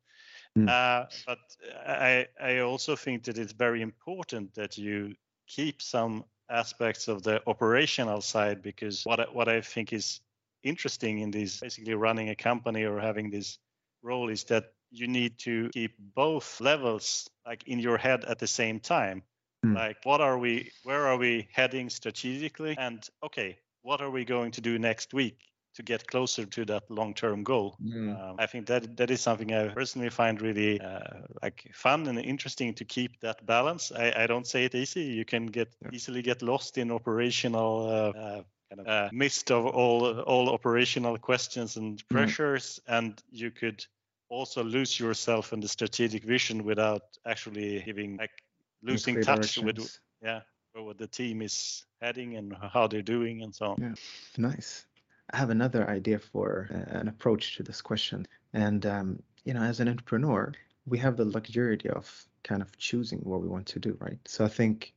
[0.57, 0.69] Mm.
[0.69, 1.39] Uh, but
[1.87, 5.15] I, I also think that it's very important that you
[5.47, 10.21] keep some aspects of the operational side because what I, what I think is
[10.63, 13.59] interesting in this basically running a company or having this
[14.01, 18.47] role is that you need to keep both levels like in your head at the
[18.47, 19.21] same time.
[19.65, 19.75] Mm.
[19.75, 23.57] Like what are we where are we heading strategically and okay,
[23.87, 25.37] what are we going to do next week
[25.75, 27.77] to get closer to that long-term goal?
[27.81, 28.31] Mm.
[28.31, 32.19] Um, I think that that is something I personally find really uh, like fun and
[32.19, 33.91] interesting to keep that balance.
[33.93, 35.03] I, I don't say it easy.
[35.03, 35.91] You can get Yeah.
[35.93, 41.17] easily get lost in operational uh, uh, kind of uh, mist of all all operational
[41.17, 42.09] questions and Mm.
[42.09, 43.85] pressures, and you could
[44.29, 48.43] also lose yourself in the strategic vision without actually giving like
[48.81, 49.79] losing touch with
[50.21, 50.41] yeah
[50.83, 53.77] what the team is heading and how they're doing and so on.
[53.79, 53.93] Yeah.
[54.37, 54.85] Nice.
[55.31, 58.27] I have another idea for uh, an approach to this question.
[58.53, 60.53] And, um, you know, as an entrepreneur,
[60.85, 64.19] we have the luxury of kind of choosing what we want to do, right?
[64.25, 64.93] So I think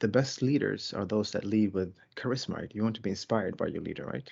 [0.00, 2.72] the best leaders are those that lead with charisma, right?
[2.74, 4.28] You want to be inspired by your leader, right?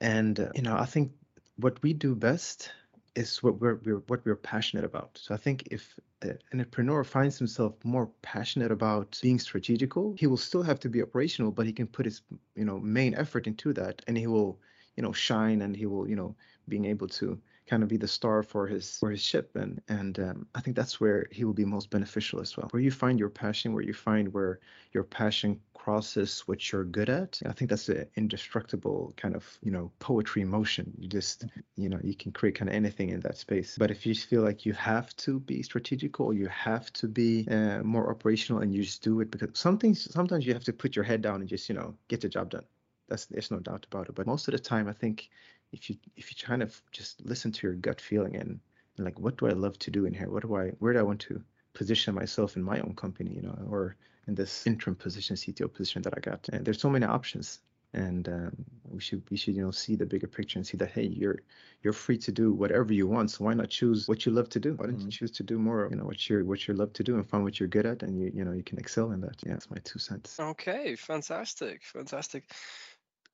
[0.00, 1.12] And, uh, you know, I think
[1.56, 2.70] what we do best
[3.16, 5.18] is what we're, we're what we're passionate about.
[5.20, 10.36] So I think if an entrepreneur finds himself more passionate about being strategical, he will
[10.36, 12.22] still have to be operational, but he can put his
[12.54, 14.60] you know main effort into that, and he will
[14.96, 16.36] you know shine, and he will you know
[16.68, 20.18] being able to kind of be the star for his for his ship, and and
[20.20, 22.68] um, I think that's where he will be most beneficial as well.
[22.70, 24.60] Where you find your passion, where you find where
[24.92, 29.70] your passion crosses what you're good at, I think that's an indestructible kind of you
[29.70, 30.92] know poetry motion.
[30.98, 34.06] You just you know you can create kind of anything in that space but if
[34.06, 38.10] you feel like you have to be strategical or you have to be uh, more
[38.10, 41.04] operational and you just do it because some things sometimes you have to put your
[41.04, 42.64] head down and just you know get the job done
[43.08, 45.28] that's there's no doubt about it but most of the time i think
[45.72, 48.60] if you if you kind of just listen to your gut feeling and,
[48.96, 50.30] and like what do i love to do in here?
[50.30, 51.42] What do i where do i want to
[51.74, 56.02] position myself in my own company you know or in this interim position cto position
[56.02, 56.48] that i got?
[56.52, 57.60] And there's so many options.
[57.92, 60.90] And um, we should we should you know see the bigger picture and see that
[60.90, 61.38] hey you're
[61.82, 63.30] you're free to do whatever you want.
[63.30, 64.74] So why not choose what you love to do?
[64.74, 65.12] Why don't you Mhm.
[65.12, 67.44] choose to do more you know what you're what you love to do and find
[67.44, 69.36] what you're good at and you you know you can excel in that.
[69.46, 70.38] Yeah that's my two cents.
[70.38, 72.50] Okay, fantastic, fantastic.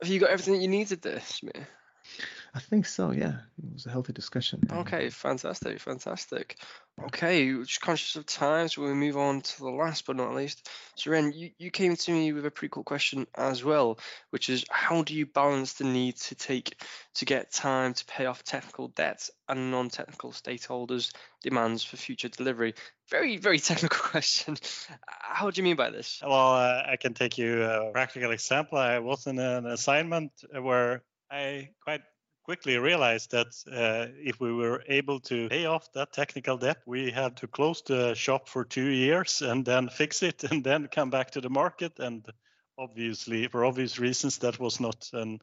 [0.01, 1.67] Have you got everything that you needed there, Smith?
[2.55, 6.57] I think so yeah it was a healthy discussion Okay, fantastic, fantastic.
[7.05, 10.69] Okay, just conscious of time, so we'll move on to the last but not least.
[10.97, 13.99] Søren, you, you came to me with a pretty cool question as well,
[14.31, 16.83] which is how do you balance the need to take
[17.15, 22.75] to get time to pay off technical debt and non-technical stakeholders' demands for future delivery?
[23.11, 24.57] Very, very technical question.
[25.07, 26.21] How do you mean by this?
[26.23, 28.79] Well, uh, I can take you a practical example.
[28.79, 32.03] I was in an assignment where I quite
[32.45, 37.11] quickly realized that uh, if we were able to pay off that technical debt, we
[37.11, 41.11] had to close the shop for two years and then fix it and then come
[41.11, 41.99] back to the market.
[41.99, 42.27] And
[42.79, 45.41] obviously, for obvious reasons, that was not an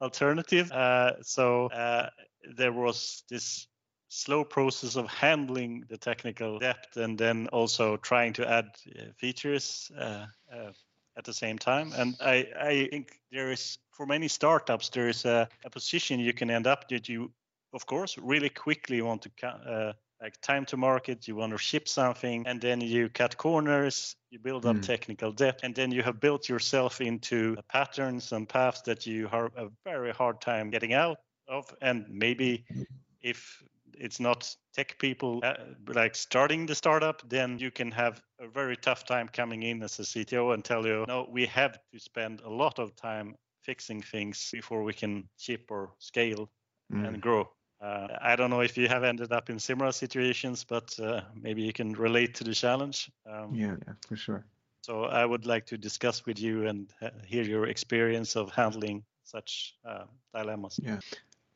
[0.00, 0.70] alternative.
[0.70, 2.10] Uh, so uh,
[2.56, 3.66] there was this
[4.08, 9.90] slow process of handling the technical debt and then also trying to add uh, features
[9.98, 10.70] uh, uh,
[11.16, 11.92] at the same time.
[11.94, 16.32] And I, I think there is, for many startups, there is a, a position you
[16.32, 17.30] can end up that you,
[17.72, 21.88] of course, really quickly want to uh, like time to market, you want to ship
[21.88, 24.82] something, and then you cut corners, you build up Mm.
[24.82, 29.50] technical debt, and then you have built yourself into patterns and paths that you have
[29.56, 31.74] a very hard time getting out of.
[31.80, 32.64] And maybe
[33.20, 33.62] if
[34.02, 35.54] it's not tech people uh,
[35.94, 39.98] like starting the startup, then you can have a very tough time coming in as
[40.00, 44.02] a CTO and tell you, no, we have to spend a lot of time fixing
[44.02, 46.50] things before we can ship or scale
[46.92, 47.08] Mm.
[47.08, 47.48] and grow.
[47.80, 51.62] Uh, I don't know if you have ended up in similar situations, but uh, maybe
[51.62, 53.10] you can relate to the challenge.
[53.26, 54.44] Um, yeah yeah for sure
[54.82, 59.04] So I would like to discuss with you and uh, hear your experience of handling
[59.24, 60.80] such uh, dilemmas.
[60.82, 60.98] Yeah.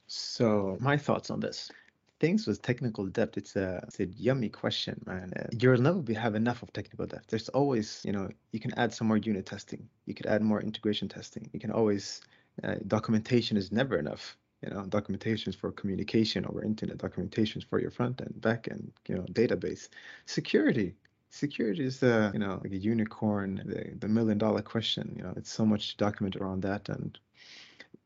[0.06, 1.70] So my thoughts on this.
[2.18, 5.32] Things with technical debt, it's a it's a yummy question, man.
[5.60, 7.24] You'll never be, have enough of technical debt.
[7.28, 9.86] There's always, you know, you can add some more unit testing.
[10.06, 11.50] You could add more integration testing.
[11.52, 12.22] You can always
[12.64, 14.36] uh, documentation is never enough.
[14.62, 16.98] You know, documentation is for communication over internet.
[16.98, 19.88] Documentation is for your front end, back end, you know, database.
[20.24, 20.94] Security,
[21.28, 25.14] security is the you know like a unicorn, the, the million dollar question.
[25.16, 27.18] You know, it's so much to document around that, and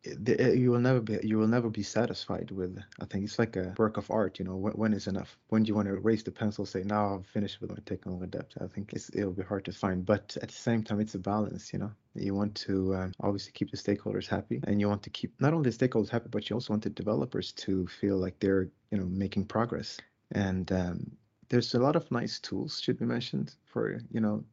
[0.04, 3.74] you will never be you will never be satisfied with i think it's like a
[3.76, 5.36] work of art you know when, when is enough?
[5.48, 8.18] When do you want to raise the pencil say now i've finished with my technical
[8.26, 11.14] debt i think it's, it'll be hard to find but at the same time it's
[11.14, 11.92] a balance you know?
[12.14, 15.54] You want to um, obviously keep the stakeholders happy and you want to keep not
[15.54, 18.98] only the stakeholders happy but you also want the developers to feel like they're you
[18.98, 19.98] know making progress.
[20.32, 21.10] And um,
[21.48, 24.44] there's a lot of nice tools should be mentioned for you know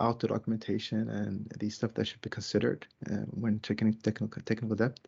[0.00, 4.98] auto documentation and the stuff that should be considered uh, when checking technical technical debt.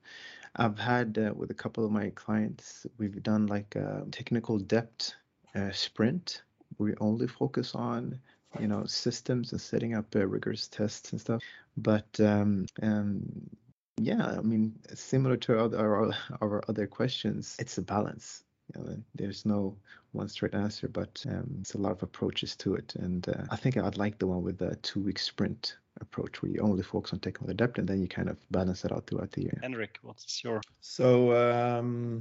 [0.57, 5.15] I've had uh, with a couple of my clients, we've done like a technical debt
[5.55, 6.43] uh, sprint.
[6.79, 8.19] We only focus on
[8.61, 11.43] you know systems and setting up uh, rigorous tests and stuff.
[11.77, 13.51] But um, um,
[13.99, 18.45] yeah, I mean, similar to our, our, our other questions, it's a balance.
[18.75, 19.77] You know, there's no
[20.13, 22.95] one straight answer, but um, it's a lot of approaches to it.
[22.97, 26.51] And uh, I think I'd like the one with the two week sprint approach where
[26.51, 29.33] you only focus on technical debt and then you kind of balance it out throughout
[29.33, 29.59] the year.
[29.63, 30.61] Henrik, what's your?
[30.81, 32.21] So, um,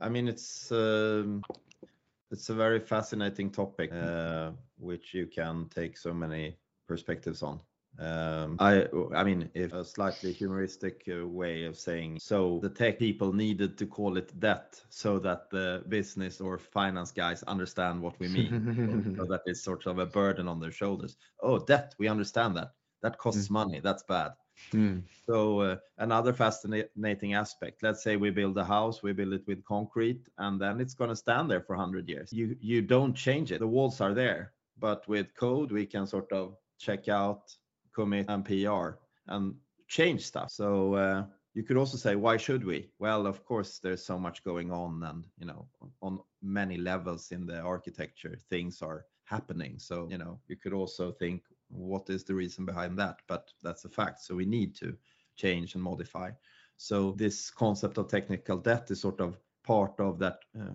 [0.00, 1.42] I mean, it's um,
[2.30, 6.56] it's a very fascinating topic, uh, which you can take so many
[6.86, 7.60] perspectives on.
[7.98, 12.98] Um, I, I mean, if a slightly humoristic uh, way of saying, so the tech
[12.98, 18.18] people needed to call it debt so that the business or finance guys understand what
[18.20, 21.16] we mean, so, so that it's sort of a burden on their shoulders.
[21.40, 22.72] Oh, debt, we understand that.
[23.02, 23.52] That costs mm.
[23.52, 23.80] money.
[23.80, 24.32] That's bad.
[24.72, 25.02] Mm.
[25.26, 27.82] So uh, another fascinating aspect.
[27.82, 31.10] Let's say we build a house, we build it with concrete, and then it's going
[31.10, 32.32] to stand there for 100 years.
[32.32, 33.60] You you don't change it.
[33.60, 37.54] The walls are there, but with code we can sort of check out
[37.96, 39.54] commit and PR and
[39.88, 40.50] change stuff.
[40.50, 42.90] So uh, you could also say, why should we?
[42.98, 45.66] Well, of course, there's so much going on, and you know,
[46.02, 49.78] on many levels in the architecture, things are happening.
[49.78, 53.20] So you know, you could also think, what is the reason behind that?
[53.26, 54.20] But that's a fact.
[54.20, 54.96] So we need to
[55.36, 56.30] change and modify.
[56.76, 60.40] So this concept of technical debt is sort of part of that.
[60.54, 60.74] Uh,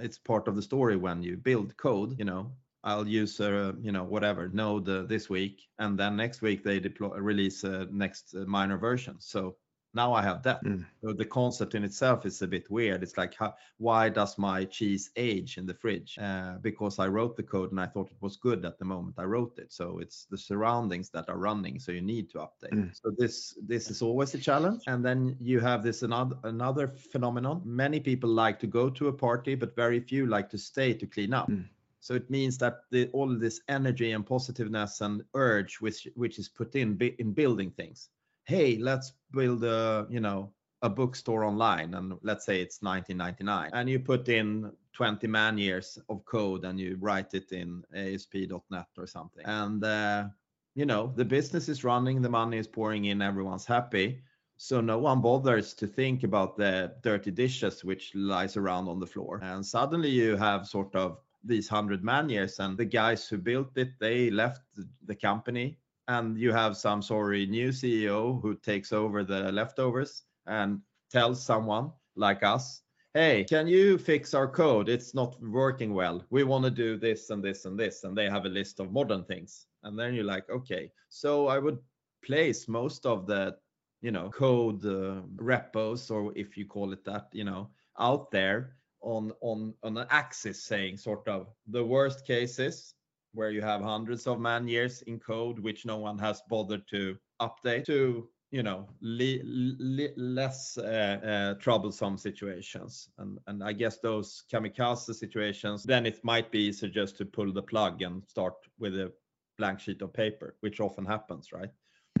[0.00, 2.18] it's part of the story when you build code.
[2.18, 2.52] You know,
[2.84, 6.78] I'll use uh, you know whatever node uh, this week, and then next week they
[6.78, 9.16] deploy release uh, next uh, minor version.
[9.18, 9.56] So
[9.94, 10.62] now I have that.
[10.64, 10.84] Mm.
[11.02, 13.02] So the concept in itself is a bit weird.
[13.02, 16.18] It's like, how, why does my cheese age in the fridge?
[16.20, 19.14] Uh, because I wrote the code and I thought it was good at the moment
[19.18, 19.72] I wrote it.
[19.72, 21.78] So it's the surroundings that are running.
[21.78, 22.72] So you need to update.
[22.72, 22.90] Mm.
[22.92, 24.82] So this this is always a challenge.
[24.88, 27.62] And then you have this another another phenomenon.
[27.64, 31.06] Many people like to go to a party, but very few like to stay to
[31.06, 31.48] clean up.
[31.48, 31.66] Mm.
[32.04, 36.50] So it means that the, all this energy and positiveness and urge which which is
[36.50, 38.10] put in in building things.
[38.44, 43.88] Hey, let's build a you know a bookstore online, and let's say it's 1999, and
[43.88, 49.06] you put in 20 man years of code and you write it in ASP.NET or
[49.06, 50.28] something, and uh,
[50.74, 54.20] you know the business is running, the money is pouring in, everyone's happy.
[54.58, 59.06] So no one bothers to think about the dirty dishes which lies around on the
[59.06, 63.38] floor, and suddenly you have sort of these 100 man years and the guys who
[63.38, 64.62] built it they left
[65.06, 65.78] the company.
[66.06, 70.80] And you have some sorry new ceo who takes over the leftovers and
[71.10, 72.82] tells someone like us
[73.14, 74.88] hey can you fix our code?
[74.88, 76.24] It's not working well.
[76.30, 78.04] We want to do this and this and this.
[78.04, 79.66] And they have a list of modern things.
[79.82, 81.78] And then you're like okay so i would
[82.24, 83.56] place most of the
[84.02, 88.76] you know code uh, repos or if you call it that you know out there
[89.04, 92.94] on on on an axis saying sort of the worst cases
[93.32, 97.16] where you have hundreds of man years in code which no one has bothered to
[97.40, 103.08] update to you know less uh, uh, troublesome situations.
[103.18, 107.52] And and i guess those kamikaze situations then it might be easier just to pull
[107.52, 109.12] the plug and start with a
[109.58, 111.70] blank sheet of paper which often happens right?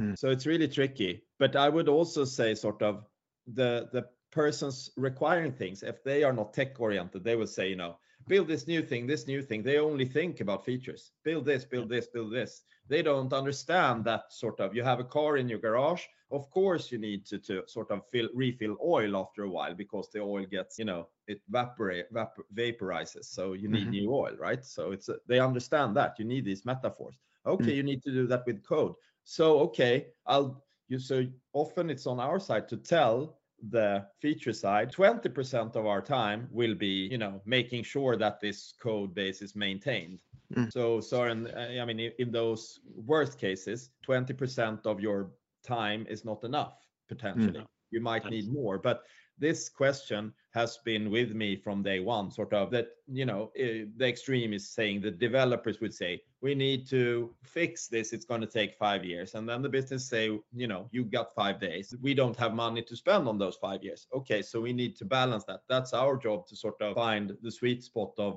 [0.00, 0.18] Mm.
[0.18, 1.22] so it's really tricky.
[1.38, 3.04] But i would also say sort of
[3.46, 4.02] the the
[4.34, 8.48] persons requiring things, if they are not tech oriented, they will say, you know, build
[8.48, 9.62] this new thing, this new thing.
[9.62, 11.12] They only think about features.
[11.22, 12.62] Build this, build this, build this.
[12.88, 14.74] They don't understand that sort of.
[14.74, 16.02] You have a car in your garage.
[16.30, 20.10] Of course, you need to, to sort of fill, refill oil after a while because
[20.10, 23.26] the oil gets, you know, it evaporate, vapor, vaporizes.
[23.26, 23.90] So you need mm-hmm.
[23.90, 24.64] new oil, right?
[24.64, 27.14] So it's a, they understand that you need these metaphors.
[27.46, 27.76] Okay, mm-hmm.
[27.76, 28.94] you need to do that with code.
[29.22, 33.38] So okay, I'll you so often it's on our side to tell
[33.70, 38.74] the feature side 20% of our time will be you know making sure that this
[38.80, 40.18] code base is maintained
[40.54, 40.70] mm.
[40.72, 45.30] so so in, uh, i mean in those worst cases 20% of your
[45.64, 46.74] time is not enough
[47.08, 47.66] potentially mm.
[47.90, 49.04] you might need more but
[49.38, 53.84] this question has been with me from day one sort of that you know eh,
[53.96, 58.42] the extreme is saying the developers would say we need to fix this it's going
[58.42, 59.34] to take five years.
[59.34, 60.24] And then the business say
[60.62, 61.94] you know you got five days.
[62.02, 64.06] We don't have money to spend on those five years.
[64.14, 65.60] Okay so we need to balance that.
[65.70, 68.32] That's our job to sort of find the sweet spot of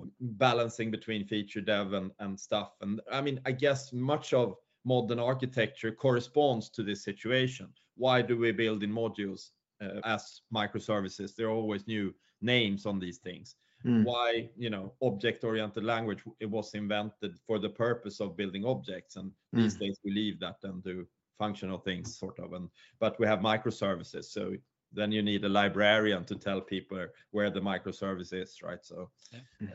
[0.45, 2.69] balancing between feature dev and, and stuff.
[2.81, 4.55] And i mean i guess much of
[4.85, 7.67] modern architecture corresponds to this situation.
[7.95, 9.41] Why do we build in modules
[9.81, 11.35] uh, as microservices.
[11.35, 13.55] There are always new names on these things.
[13.85, 14.03] Mm.
[14.05, 19.17] why you know object oriented language it was invented for the purpose of building objects
[19.17, 19.79] and these Mm.
[19.79, 21.07] days we leave that and do
[21.37, 22.69] functional things sort of and
[22.99, 24.55] but we have microservices so
[24.93, 29.11] then you need a librarian to tell people where the microservice is right so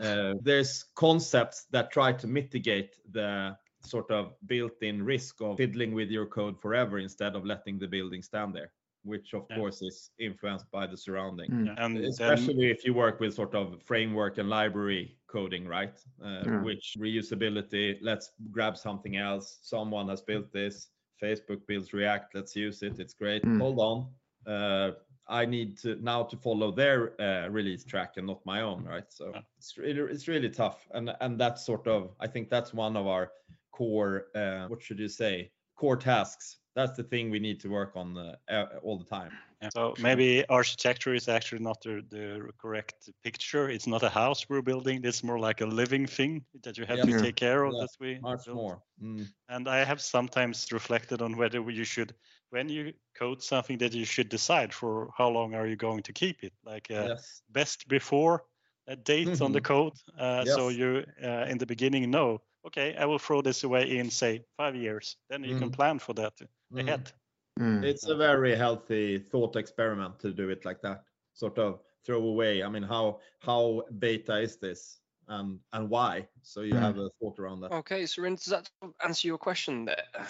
[0.01, 6.11] uh, there's concepts that try to mitigate the sort of built-in risk of fiddling with
[6.11, 8.73] your code forever instead of letting the building stand there
[9.05, 9.57] which of Yeah.
[9.57, 11.51] course is influenced by the surrounding.
[11.51, 11.75] Mm.
[11.79, 15.97] And then, especially if you work with sort of framework and library coding right?
[16.23, 16.63] Uh, Yeah.
[16.63, 19.59] which reusability let's grab something else.
[19.63, 20.89] Someone has built this.
[21.23, 22.35] Facebook builds react.
[22.35, 22.99] Let's use it.
[22.99, 23.43] It's great.
[23.45, 23.59] Mm.
[23.59, 24.07] hold on.
[24.47, 24.93] Uh,
[25.29, 29.09] i need to now to follow their uh, release track and not my own right?
[29.13, 29.41] So Yeah.
[29.57, 30.89] it's really it's really tough.
[30.91, 33.33] And and that's sort of i think that's one of our
[33.71, 35.51] core uh, what should you say
[35.83, 39.33] core tasks that's the thing we need to work on uh, uh, all the time
[39.75, 43.69] so maybe architecture is actually not the, the correct picture.
[43.69, 45.01] It's not a house we're building.
[45.05, 47.05] It's more like a living thing that you have Yeah.
[47.07, 47.75] to take care of.
[47.75, 48.57] Yeah, That we much build.
[48.57, 49.27] more Mm.
[49.49, 52.15] And I have sometimes reflected on whether you should,
[52.51, 56.13] when you code something, that you should decide for how long are you going to
[56.13, 56.53] keep it.
[56.65, 58.45] Like uh, yes best before
[58.89, 59.67] a date on the Mhm.
[59.73, 63.99] code, uh, so you uh, in the beginning know, okay, I will throw this away
[63.99, 65.17] in say five years.
[65.29, 65.77] Then you can Mhm.
[65.77, 66.41] plan for that
[66.73, 66.81] Mhm.
[66.81, 67.13] ahead.
[67.61, 67.85] Mm.
[67.85, 71.05] It's a very healthy thought experiment to do it like that.
[71.35, 72.63] Sort of throw away.
[72.63, 76.29] I mean, how how beta is this, and and why?
[76.43, 76.81] So you Mm.
[76.81, 77.73] have a thought around that.
[77.73, 78.71] Okay, so Rin, does that
[79.05, 80.27] answer your question there?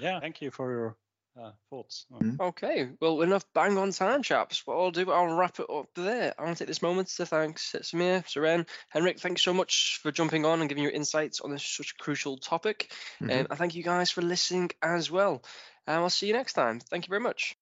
[0.00, 0.96] Yeah, thank you for your
[1.40, 2.06] uh, thoughts.
[2.14, 2.40] Uh, Mm.
[2.40, 4.66] Okay, well, enough bang on time, chaps.
[4.66, 6.34] What I'll do, I'll wrap it up there.
[6.38, 9.18] I want to take this moment to thank Samir, Søren, Henrik.
[9.18, 12.36] Thanks so much for jumping on and giving your insights on this such a crucial
[12.38, 12.92] topic.
[13.20, 13.24] Mhm.
[13.24, 15.42] Um, and I thank you guys for listening as well.
[15.86, 16.80] And I'll see you next time.
[16.80, 17.56] Thank you very much.